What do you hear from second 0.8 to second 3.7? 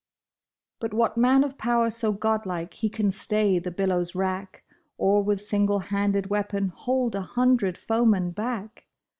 what man of power so godlike he can stay the